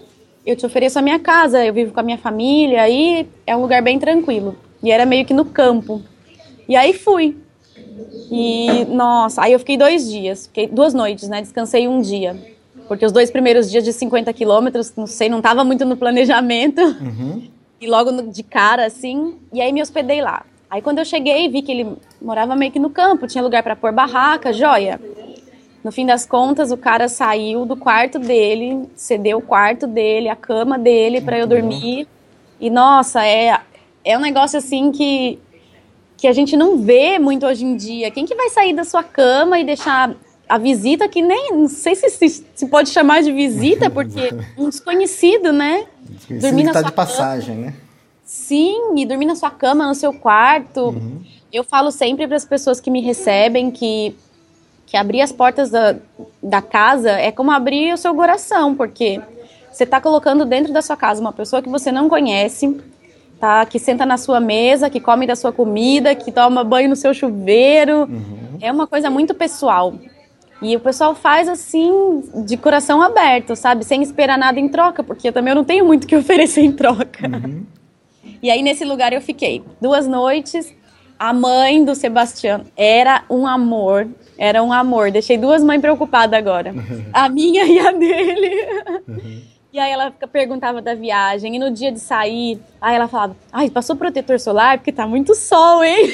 [0.44, 3.60] eu te ofereço a minha casa, eu vivo com a minha família, aí é um
[3.60, 4.56] lugar bem tranquilo.
[4.82, 6.02] E era meio que no campo.
[6.68, 7.36] E aí fui.
[8.30, 11.42] E, nossa, aí eu fiquei dois dias, fiquei duas noites, né?
[11.42, 12.36] Descansei um dia.
[12.90, 16.82] Porque os dois primeiros dias de 50 quilômetros, não sei, não tava muito no planejamento.
[16.82, 17.48] Uhum.
[17.80, 20.44] E logo de cara, assim, e aí me hospedei lá.
[20.68, 23.76] Aí quando eu cheguei, vi que ele morava meio que no campo, tinha lugar para
[23.76, 25.00] pôr barraca, joia.
[25.84, 30.34] No fim das contas, o cara saiu do quarto dele, cedeu o quarto dele, a
[30.34, 32.08] cama dele para eu dormir.
[32.60, 33.60] E nossa, é
[34.04, 35.38] é um negócio assim que
[36.16, 38.10] que a gente não vê muito hoje em dia.
[38.10, 40.12] Quem que vai sair da sua cama e deixar
[40.50, 44.68] a visita que nem não sei se se, se pode chamar de visita porque um
[44.68, 45.86] desconhecido, né?
[46.00, 47.66] Desconhecido dormir na tá sua de passagem, cama.
[47.68, 47.74] né?
[48.24, 50.88] Sim, e dormir na sua cama, no seu quarto.
[50.88, 51.22] Uhum.
[51.52, 54.14] Eu falo sempre para as pessoas que me recebem que
[54.86, 55.94] que abrir as portas da,
[56.42, 59.20] da casa é como abrir o seu coração, porque
[59.70, 62.76] você está colocando dentro da sua casa uma pessoa que você não conhece,
[63.38, 63.64] tá?
[63.66, 67.14] Que senta na sua mesa, que come da sua comida, que toma banho no seu
[67.14, 68.00] chuveiro.
[68.00, 68.58] Uhum.
[68.60, 69.94] É uma coisa muito pessoal.
[70.62, 73.84] E o pessoal faz assim, de coração aberto, sabe?
[73.84, 76.72] Sem esperar nada em troca, porque também eu não tenho muito o que oferecer em
[76.72, 77.26] troca.
[77.26, 77.64] Uhum.
[78.42, 80.74] E aí nesse lugar eu fiquei duas noites.
[81.18, 84.08] A mãe do Sebastião era um amor.
[84.38, 85.10] Era um amor.
[85.10, 86.74] Deixei duas mães preocupadas agora.
[87.12, 88.50] A minha e a dele.
[89.06, 89.42] Uhum.
[89.72, 91.54] E aí ela perguntava da viagem.
[91.54, 95.34] E no dia de sair, aí ela falava: Ai, passou protetor solar porque tá muito
[95.34, 96.12] sol, hein?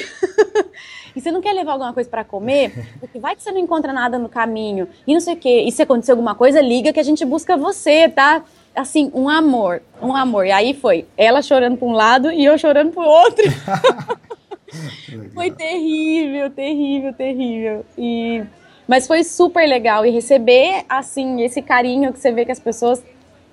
[1.17, 2.71] e você não quer levar alguma coisa para comer?
[2.99, 4.87] Porque vai que você não encontra nada no caminho.
[5.05, 5.63] E não sei o quê.
[5.67, 8.43] E se acontecer alguma coisa, liga que a gente busca você, tá?
[8.75, 9.81] Assim, um amor.
[10.01, 10.45] Um amor.
[10.45, 13.43] E aí foi ela chorando para um lado e eu chorando pro outro.
[15.33, 17.85] foi terrível, terrível, terrível.
[17.97, 18.43] E
[18.87, 23.03] mas foi super legal e receber assim esse carinho que você vê que as pessoas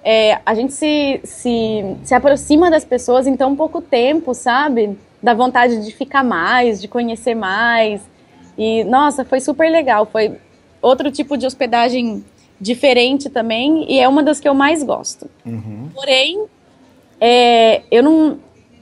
[0.05, 4.97] é, a gente se, se, se aproxima das pessoas em tão pouco tempo, sabe?
[5.25, 8.03] Da vontade de ficar mais, de conhecer mais.
[8.59, 10.07] E, nossa, foi super legal.
[10.07, 10.37] Foi
[10.83, 12.23] outro tipo de hospedagem
[12.61, 15.29] diferente também e é uma das que eu mais gosto.
[15.45, 15.89] Uhum.
[15.95, 16.45] Porém,
[17.21, 18.39] é, eu não,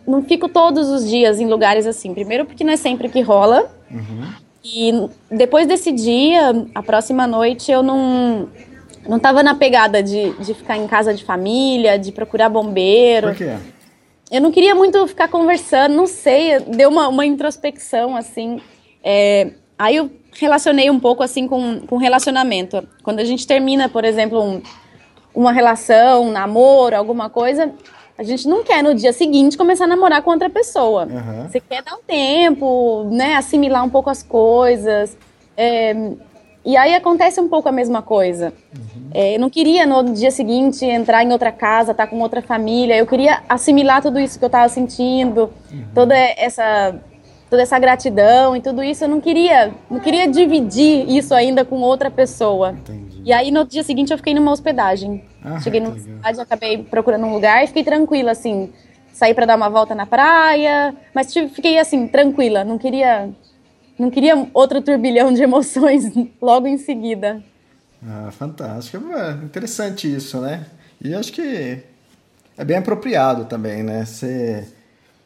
[0.07, 2.13] não fico todos os dias em lugares assim.
[2.13, 3.71] Primeiro, porque não é sempre que rola.
[3.91, 4.29] Uhum.
[4.65, 8.49] E depois desse dia, a próxima noite, eu não
[9.09, 13.29] não tava na pegada de, de ficar em casa de família, de procurar bombeiro.
[13.29, 13.57] Por quê?
[14.33, 18.63] Eu não queria muito ficar conversando, não sei, deu uma, uma introspecção, assim.
[19.05, 22.83] É, aí eu relacionei um pouco, assim, com, com relacionamento.
[23.03, 24.63] Quando a gente termina, por exemplo, um,
[25.35, 27.75] uma relação, um namoro, alguma coisa,
[28.17, 31.05] a gente não quer no dia seguinte começar a namorar com outra pessoa.
[31.05, 31.49] Uhum.
[31.51, 33.35] Você quer dar um tempo, né?
[33.35, 35.15] Assimilar um pouco as coisas.
[35.55, 35.95] É,
[36.65, 38.53] e aí acontece um pouco a mesma coisa.
[38.77, 39.11] Uhum.
[39.13, 42.41] É, eu não queria no dia seguinte entrar em outra casa, estar tá com outra
[42.41, 42.97] família.
[42.97, 45.85] Eu queria assimilar tudo isso que eu estava sentindo, uhum.
[45.95, 46.95] toda essa
[47.51, 49.05] toda essa gratidão e tudo isso.
[49.05, 52.71] Eu não queria, não queria dividir isso ainda com outra pessoa.
[52.71, 53.21] Entendi.
[53.27, 55.23] E aí no dia seguinte eu fiquei numa hospedagem.
[55.45, 58.73] Ah, Cheguei numa cidade, acabei procurando um lugar e fiquei tranquila, assim.
[59.13, 62.65] Saí para dar uma volta na praia, mas fiquei assim, tranquila.
[62.65, 63.29] Não queria,
[64.03, 66.13] não queria outro turbilhão de emoções
[66.43, 67.41] logo em seguida.
[68.05, 69.13] Ah, fantástico.
[69.13, 70.67] É interessante isso, né?
[71.01, 71.79] E acho que
[72.59, 74.05] é bem apropriado também, né?
[74.05, 74.67] Você...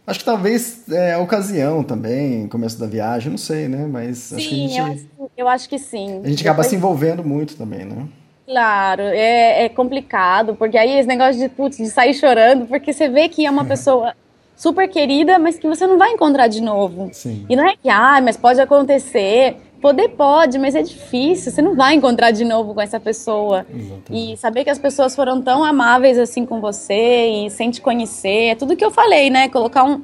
[0.07, 3.87] Acho que talvez é a ocasião também, começo da viagem, não sei, né?
[3.91, 4.79] Mas Sim, acho que a gente...
[4.79, 6.21] eu acho Eu acho que sim.
[6.23, 6.67] A gente acaba Depois...
[6.69, 8.07] se envolvendo muito também, né?
[8.47, 13.09] Claro, é, é, complicado, porque aí esse negócio de, putz, de sair chorando, porque você
[13.09, 14.15] vê que é uma pessoa
[14.57, 17.11] super querida, mas que você não vai encontrar de novo.
[17.13, 17.45] Sim.
[17.49, 19.57] E não é que, ah, mas pode acontecer.
[19.81, 21.53] Poder pode, mas é difícil.
[21.53, 23.67] Você não vai encontrar de novo com essa pessoa.
[23.73, 24.33] Exatamente.
[24.33, 28.49] E saber que as pessoas foram tão amáveis assim com você e sem te conhecer,
[28.49, 29.49] é tudo que eu falei, né?
[29.51, 30.03] Colocar um,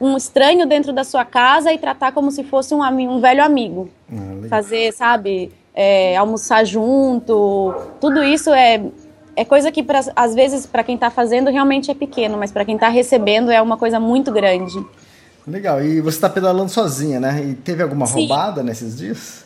[0.00, 3.90] um estranho dentro da sua casa e tratar como se fosse um, um velho amigo.
[4.10, 7.74] Ah, Fazer, sabe, é, almoçar junto.
[8.00, 8.80] Tudo isso é,
[9.38, 12.64] é coisa que, pra, às vezes, para quem está fazendo, realmente é pequeno, mas para
[12.64, 14.84] quem está recebendo é uma coisa muito grande.
[15.46, 15.80] Legal.
[15.80, 17.40] E você está pedalando sozinha, né?
[17.44, 18.26] E teve alguma Sim.
[18.26, 19.44] roubada nesses dias?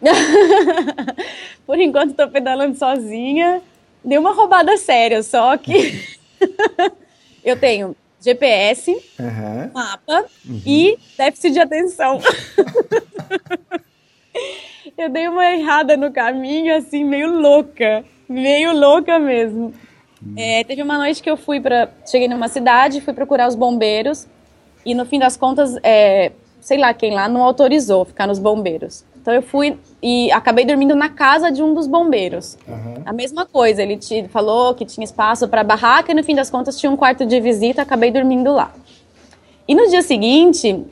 [1.66, 3.60] Por enquanto estou pedalando sozinha.
[4.04, 6.00] Deu uma roubada séria, só que
[7.44, 9.70] eu tenho GPS, uhum.
[9.74, 10.62] mapa uhum.
[10.64, 12.20] e déficit de atenção.
[14.96, 18.04] eu dei uma errada no caminho, assim, meio louca.
[18.32, 19.72] Meio louca mesmo.
[20.36, 21.90] É, teve uma noite que eu fui para.
[22.06, 24.26] Cheguei numa cidade, fui procurar os bombeiros.
[24.84, 29.04] E no fim das contas, é, sei lá quem lá não autorizou ficar nos bombeiros.
[29.20, 32.58] Então eu fui e acabei dormindo na casa de um dos bombeiros.
[32.66, 33.02] Uhum.
[33.04, 36.50] A mesma coisa, ele te falou que tinha espaço para barraca e no fim das
[36.50, 38.72] contas tinha um quarto de visita, acabei dormindo lá.
[39.68, 40.84] E no dia seguinte,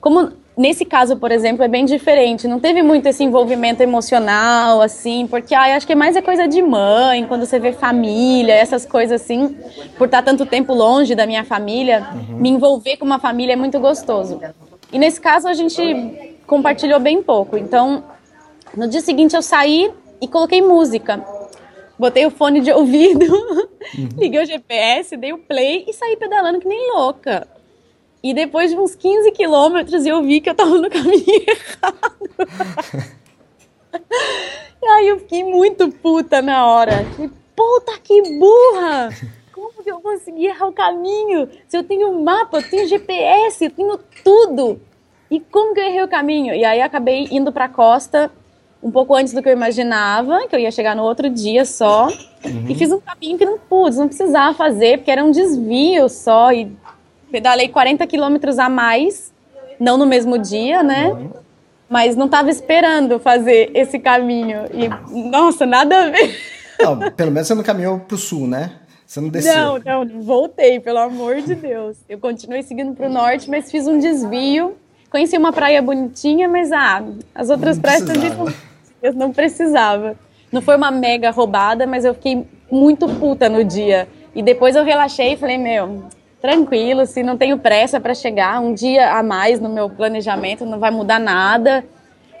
[0.00, 5.26] como nesse caso, por exemplo, é bem diferente, não teve muito esse envolvimento emocional, assim,
[5.28, 8.84] porque ai, acho que é mais é coisa de mãe, quando você vê família, essas
[8.84, 9.56] coisas assim,
[9.96, 12.38] por estar tanto tempo longe da minha família, uhum.
[12.38, 14.40] me envolver com uma família é muito gostoso.
[14.92, 17.56] E nesse caso a gente compartilhou bem pouco.
[17.56, 18.02] Então,
[18.76, 21.24] no dia seguinte eu saí e coloquei música.
[21.96, 24.08] Botei o fone de ouvido, uhum.
[24.18, 27.46] liguei o GPS, dei o play e saí pedalando que nem louca.
[28.22, 32.18] E depois de uns 15 quilômetros eu vi que eu tava no caminho errado.
[34.82, 37.04] e aí eu fiquei muito puta na hora.
[37.14, 39.10] Falei, puta que burra!
[39.52, 41.48] Como que eu consegui errar o caminho?
[41.68, 44.80] Se eu tenho mapa, eu tenho GPS, eu tenho tudo.
[45.30, 46.54] E como que eu errei o caminho?
[46.54, 48.30] E aí acabei indo para a costa
[48.82, 52.06] um pouco antes do que eu imaginava, que eu ia chegar no outro dia só.
[52.44, 52.66] Uhum.
[52.68, 56.52] E fiz um caminho que não pude, não precisava fazer, porque era um desvio só.
[56.52, 56.72] E
[57.30, 59.32] pedalei 40 quilômetros a mais,
[59.78, 61.08] não no mesmo dia, né?
[61.08, 61.30] Uhum.
[61.88, 64.64] Mas não estava esperando fazer esse caminho.
[64.72, 64.88] E,
[65.30, 66.36] nossa, nada a ver.
[66.80, 68.72] Não, pelo menos você não caminhou para o sul, né?
[69.06, 69.54] Você não desceu.
[69.54, 71.96] Não, não, não voltei, pelo amor de Deus.
[72.08, 74.76] Eu continuei seguindo para o norte, mas fiz um desvio
[75.10, 77.02] Conheci uma praia bonitinha, mas ah,
[77.34, 78.52] as outras não praias também não,
[79.02, 80.16] eu não precisava.
[80.52, 84.06] Não foi uma mega roubada, mas eu fiquei muito puta no dia.
[84.34, 86.04] E depois eu relaxei e falei, meu,
[86.40, 90.78] tranquilo, se não tenho pressa para chegar, um dia a mais no meu planejamento não
[90.78, 91.84] vai mudar nada.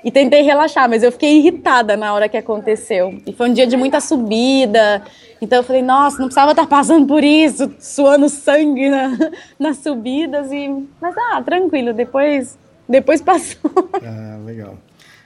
[0.04, 3.18] E tentei relaxar, mas eu fiquei irritada na hora que aconteceu.
[3.26, 5.02] E foi um dia de muita subida.
[5.42, 9.10] Então eu falei, nossa, não precisava estar passando por isso, suando sangue na,
[9.58, 10.52] nas subidas.
[10.52, 10.86] E...
[11.00, 12.56] Mas ah, tranquilo, depois,
[12.88, 13.70] depois passou.
[13.94, 14.78] Ah, legal.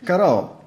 [0.07, 0.62] Carol,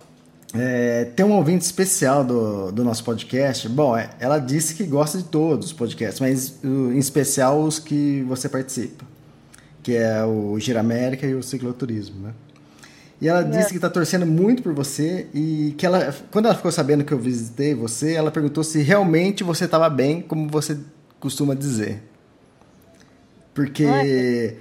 [0.58, 3.68] é, tem um ouvinte especial do, do nosso podcast.
[3.68, 8.24] Bom, é, ela disse que gosta de todos os podcasts, mas em especial os que
[8.28, 9.06] você participa,
[9.84, 12.34] que é o Gira América e o Cicloturismo, né?
[13.22, 16.72] E ela disse que está torcendo muito por você e que ela, quando ela ficou
[16.72, 20.78] sabendo que eu visitei você, ela perguntou se realmente você estava bem, como você
[21.20, 22.04] costuma dizer.
[23.54, 24.58] Porque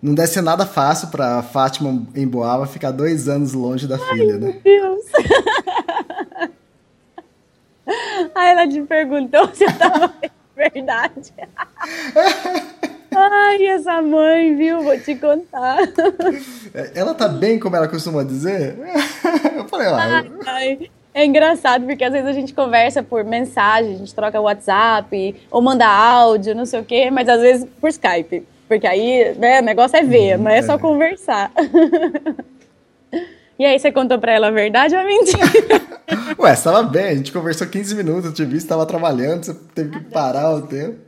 [0.00, 4.14] não deve ser nada fácil para Fátima em Boava ficar dois anos longe da Ai,
[4.14, 4.46] filha, né?
[4.46, 4.95] Meu Deus!
[8.34, 9.70] Aí ela te perguntou se eu
[10.20, 11.32] bem, verdade.
[13.18, 14.82] Ai, essa mãe, viu?
[14.82, 15.78] Vou te contar.
[16.74, 18.76] É, ela tá bem, como ela costuma dizer?
[19.56, 20.04] Eu falei, lá.
[20.04, 20.90] Ai, ai.
[21.14, 25.62] É engraçado, porque às vezes a gente conversa por mensagem, a gente troca WhatsApp, ou
[25.62, 28.46] manda áudio, não sei o quê, mas às vezes por Skype.
[28.68, 31.50] Porque aí, né, o negócio é ver, hum, não é, é, só conversar.
[33.58, 35.46] E aí, você contou pra ela a verdade ou a mentira?
[36.38, 39.44] Ué, você tava bem, a gente conversou 15 minutos, eu te vi, você tava trabalhando,
[39.44, 40.98] você teve que parar o tempo.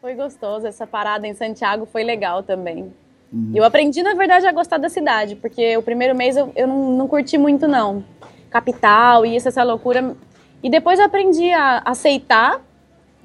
[0.00, 2.92] Foi gostoso, essa parada em Santiago foi legal também.
[3.32, 3.52] Uhum.
[3.54, 6.90] Eu aprendi, na verdade, a gostar da cidade, porque o primeiro mês eu, eu não,
[6.96, 8.04] não curti muito, não.
[8.50, 10.16] Capital, isso, essa loucura.
[10.62, 12.60] E depois eu aprendi a aceitar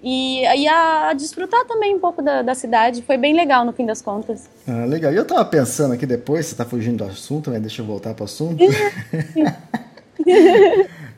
[0.02, 3.02] e, e a, a desfrutar também um pouco da, da, cidade.
[3.02, 4.50] Foi bem legal, no fim das contas.
[4.68, 5.12] Ah, legal.
[5.12, 7.60] E eu tava pensando aqui depois, você tá fugindo do assunto, né?
[7.60, 8.64] Deixa eu voltar pro assunto.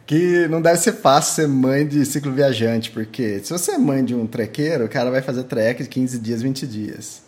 [0.05, 4.03] que não deve ser fácil ser mãe de ciclo viajante, porque se você é mãe
[4.03, 7.21] de um trequeiro, o cara vai fazer trek de 15 dias, 20 dias.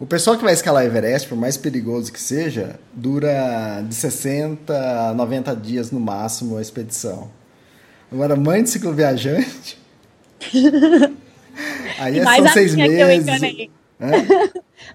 [0.00, 5.14] O pessoal que vai escalar Everest, por mais perigoso que seja, dura de 60 a
[5.14, 7.30] 90 dias no máximo a expedição.
[8.10, 9.87] Agora, mãe de cicloviajante.
[11.98, 13.28] aí é Mais são a seis minha que eu meses.
[13.28, 13.70] enganei.
[14.00, 14.12] Hã?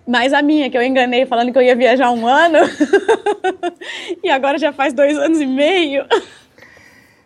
[0.07, 2.57] Mas a minha, que eu enganei falando que eu ia viajar um ano.
[4.23, 6.05] e agora já faz dois anos e meio.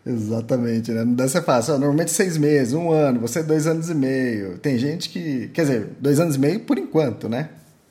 [0.05, 1.03] Exatamente, né?
[1.03, 1.73] Não deve ser fácil.
[1.77, 4.57] Normalmente seis meses, um ano, você dois anos e meio.
[4.57, 5.49] Tem gente que.
[5.49, 7.49] Quer dizer, dois anos e meio por enquanto, né?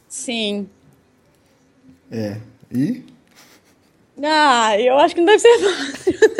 [0.08, 0.68] Sim.
[2.10, 2.36] É.
[2.72, 3.04] E?
[4.22, 6.35] Ah, eu acho que não deve ser fácil.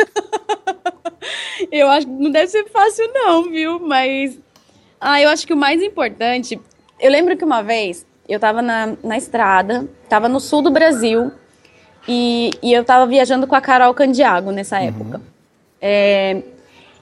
[1.70, 3.80] Eu acho que não deve ser fácil, não, viu?
[3.80, 4.38] Mas.
[5.00, 6.60] Ah, eu acho que o mais importante.
[6.98, 11.30] Eu lembro que uma vez eu tava na, na estrada, tava no sul do Brasil,
[12.08, 15.20] e, e eu tava viajando com a Carol Candiago nessa época.
[15.80, 16.42] É,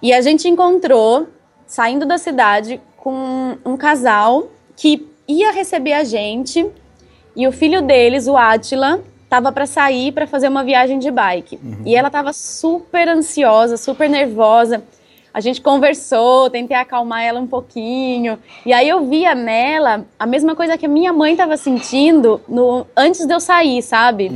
[0.02, 1.28] e a gente encontrou,
[1.66, 6.66] saindo da cidade, com um casal que ia receber a gente
[7.36, 11.58] e o filho deles, o Átila, tava para sair para fazer uma viagem de bike.
[11.84, 14.82] E ela tava super ansiosa, super nervosa.
[15.34, 18.38] A gente conversou, tentei acalmar ela um pouquinho.
[18.64, 22.86] E aí eu via nela a mesma coisa que a minha mãe tava sentindo no,
[22.96, 24.30] antes de eu sair, sabe?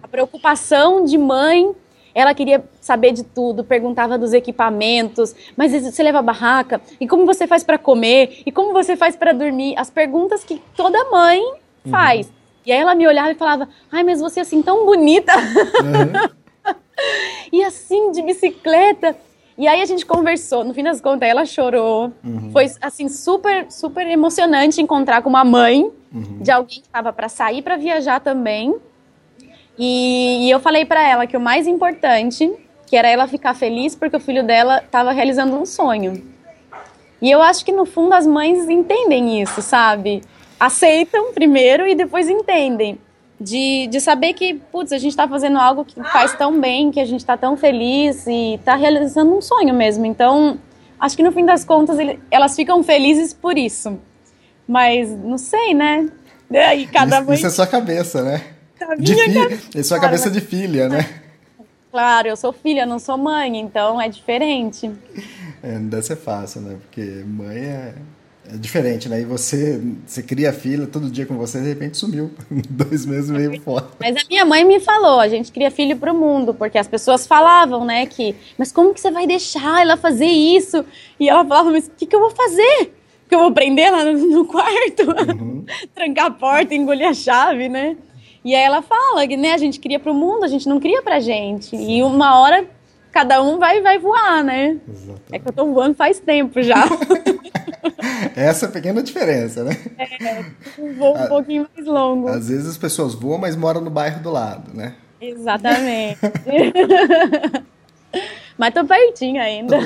[0.00, 1.72] A preocupação de mãe.
[2.14, 6.80] Ela queria saber de tudo, perguntava dos equipamentos, mas você leva a barraca?
[7.00, 8.42] E como você faz para comer?
[8.46, 9.74] E como você faz para dormir?
[9.76, 11.42] As perguntas que toda mãe
[11.90, 12.30] faz.
[12.64, 15.32] E aí ela me olhava e falava: "Ai, mas você é assim tão bonita".
[17.52, 19.16] e assim de bicicleta.
[19.56, 22.12] E aí a gente conversou, no fim das contas ela chorou.
[22.52, 25.92] Foi assim super super emocionante encontrar com uma mãe
[26.40, 28.74] de alguém que estava para sair para viajar também.
[29.78, 32.50] E, e eu falei para ela que o mais importante,
[32.86, 36.22] que era ela ficar feliz porque o filho dela estava realizando um sonho.
[37.20, 40.22] E eu acho que no fundo as mães entendem isso, sabe?
[40.58, 42.98] Aceitam primeiro e depois entendem.
[43.40, 47.00] De, de saber que, putz, a gente está fazendo algo que faz tão bem, que
[47.00, 50.06] a gente está tão feliz e está realizando um sonho mesmo.
[50.06, 50.56] Então,
[51.00, 53.98] acho que no fim das contas ele- elas ficam felizes por isso.
[54.66, 56.08] Mas não sei, né?
[56.68, 57.34] Aí cada isso, mãe.
[57.36, 58.40] isso é sua cabeça, né?
[58.80, 59.34] a De minha fi...
[59.34, 59.78] cabeça.
[59.78, 61.06] É sua cabeça de filha, né?
[61.90, 64.90] Claro, eu sou filha, não sou mãe, então é diferente.
[65.62, 66.76] É, não deve ser fácil, né?
[66.80, 67.94] Porque mãe é,
[68.52, 69.22] é diferente, né?
[69.22, 72.30] E você, você cria filha todo dia com você, de repente sumiu.
[72.68, 73.88] Dois meses meio fora.
[73.98, 77.26] Mas a minha mãe me falou, a gente cria filho pro mundo, porque as pessoas
[77.26, 80.84] falavam, né, que, mas como que você vai deixar ela fazer isso?
[81.18, 82.94] E ela falava, mas o que, que eu vou fazer?
[83.28, 85.06] Que eu vou prender ela no, no quarto,
[85.94, 87.96] trancar a porta, engolir a chave, né?
[88.44, 91.00] E aí ela fala que, né, a gente cria pro mundo, a gente não cria
[91.00, 91.74] pra gente.
[91.74, 92.68] E uma hora
[93.10, 94.76] cada um vai vai voar, né?
[95.30, 96.84] É que eu tô voando faz tempo já.
[98.36, 99.76] Essa é a pequena diferença, né?
[100.78, 102.28] um voo um pouquinho mais longo.
[102.28, 104.94] Às vezes as pessoas voam, mas moram no bairro do lado, né?
[105.20, 106.18] Exatamente.
[108.56, 109.76] Mas tô pertinho ainda.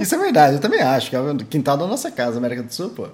[0.00, 2.74] Isso é verdade, eu também acho, que é o quintal da nossa casa, América do
[2.74, 3.06] Sul, pô.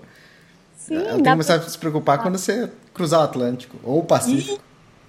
[0.78, 1.66] Sim, Ela tem que começar pra...
[1.66, 4.58] a se preocupar quando você cruzar o Atlântico ou o Pacífico.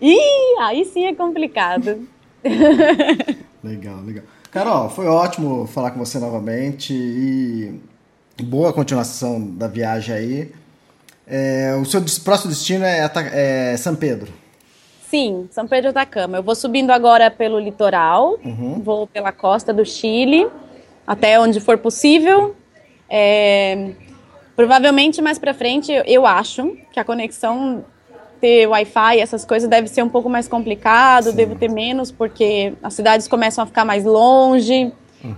[0.02, 2.06] Ih, aí sim é complicado.
[3.64, 4.24] Legal, legal.
[4.52, 7.78] Carol, foi ótimo falar com você novamente e
[8.44, 10.52] boa continuação da viagem aí.
[11.28, 14.32] É, o seu próximo destino é, é São Pedro.
[15.10, 16.38] Sim, São Pedro da Atacama.
[16.38, 18.40] Eu vou subindo agora pelo litoral,
[18.84, 20.48] vou pela costa do Chile,
[21.06, 22.56] até onde for possível.
[23.10, 23.92] É,
[24.56, 27.84] provavelmente mais pra frente, eu, eu acho que a conexão
[28.40, 32.94] ter Wi-Fi, essas coisas deve ser um pouco mais complicado, devo ter menos porque as
[32.94, 34.92] cidades começam a ficar mais longe.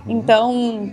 [0.06, 0.92] Então,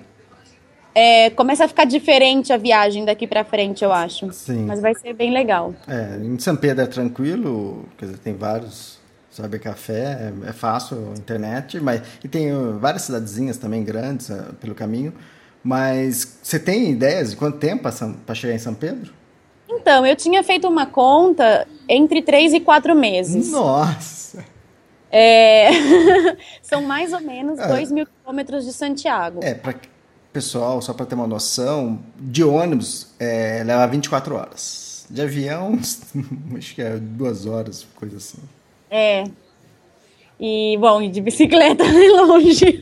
[0.93, 4.31] é, começa a ficar diferente a viagem daqui pra frente, eu acho.
[4.31, 4.65] Sim.
[4.65, 5.73] Mas vai ser bem legal.
[5.87, 8.99] É, em São Pedro é tranquilo, quer dizer, tem vários.
[9.31, 14.53] Sabe, café, é, é fácil, internet, mas e tem uh, várias cidadezinhas também grandes uh,
[14.59, 15.13] pelo caminho.
[15.63, 17.83] Mas você tem ideias de quanto tempo
[18.25, 19.13] para chegar em São Pedro?
[19.69, 23.51] Então, eu tinha feito uma conta entre três e quatro meses.
[23.51, 24.43] Nossa!
[25.11, 25.69] É,
[26.61, 27.67] São mais ou menos É.
[27.67, 29.39] 2 mil quilômetros de Santiago.
[29.43, 29.75] É, para
[30.31, 35.05] pessoal, só para ter uma noção, de ônibus é, leva 24 horas.
[35.09, 35.77] De avião,
[36.57, 38.37] acho que é duas horas, coisa assim.
[38.91, 39.23] É.
[40.39, 42.79] E, bom, e de bicicleta é longe.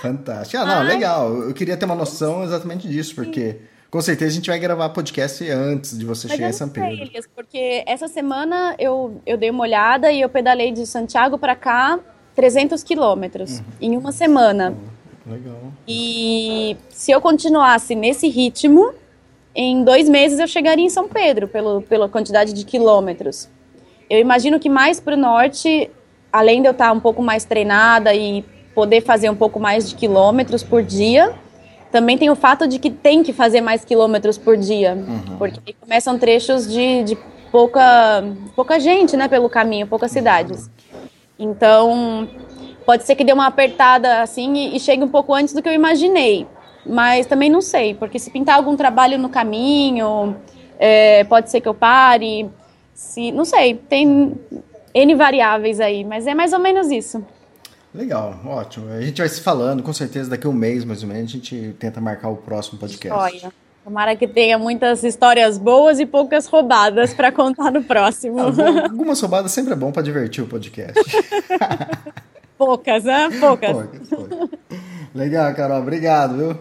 [0.00, 0.62] Fantástico.
[0.62, 0.86] Ah, não, Ai.
[0.86, 1.34] legal.
[1.42, 3.56] Eu queria ter uma noção exatamente disso, porque
[3.90, 6.74] com certeza a gente vai gravar podcast antes de você Mas chegar em São não
[6.74, 7.04] sei, Pedro.
[7.04, 11.54] Elias, porque essa semana eu, eu dei uma olhada e eu pedalei de Santiago para
[11.54, 11.98] cá
[12.34, 13.64] 300 quilômetros Uhum.
[13.80, 14.74] em uma semana.
[15.26, 15.72] Legal.
[15.88, 18.92] E se eu continuasse nesse ritmo,
[19.54, 23.48] em dois meses eu chegaria em São Pedro, pelo, pela quantidade de quilômetros.
[24.10, 25.90] Eu imagino que mais para o norte,
[26.32, 28.44] além de eu estar um pouco mais treinada e
[28.74, 31.32] poder fazer um pouco mais de quilômetros por dia,
[31.90, 35.38] também tem o fato de que tem que fazer mais quilômetros por dia, uhum.
[35.38, 37.16] porque começam trechos de, de
[37.52, 38.24] pouca,
[38.56, 40.68] pouca gente né, pelo caminho, poucas cidades.
[41.38, 42.28] Então,
[42.84, 45.68] pode ser que dê uma apertada assim e, e chegue um pouco antes do que
[45.68, 46.46] eu imaginei
[46.86, 50.36] mas também não sei, porque se pintar algum trabalho no caminho,
[50.78, 52.50] é, pode ser que eu pare,
[52.94, 54.34] se, não sei, tem
[54.92, 57.24] N variáveis aí, mas é mais ou menos isso.
[57.94, 58.90] Legal, ótimo.
[58.90, 61.34] A gente vai se falando, com certeza daqui a um mês mais ou menos, a
[61.34, 63.18] gente tenta marcar o próximo podcast.
[63.18, 63.52] Olha.
[63.84, 68.40] Tomara que tenha muitas histórias boas e poucas roubadas para contar no próximo.
[68.82, 70.98] algumas roubadas sempre é bom para divertir o podcast.
[72.64, 73.28] poucas, né?
[73.38, 73.72] Poucas.
[73.72, 74.48] poucas, poucas.
[75.14, 75.80] Legal, Carol.
[75.80, 76.58] Obrigado, viu?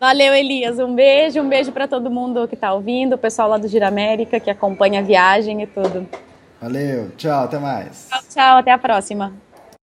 [0.00, 0.78] Valeu, Elias.
[0.78, 3.88] Um beijo, um beijo para todo mundo que está ouvindo, o pessoal lá do Gira
[3.88, 6.06] América que acompanha a viagem e tudo.
[6.60, 8.08] Valeu, tchau, até mais.
[8.10, 9.32] Tchau, tchau, até a próxima.